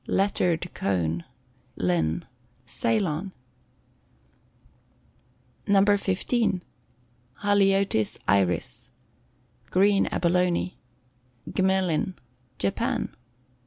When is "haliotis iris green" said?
7.43-10.07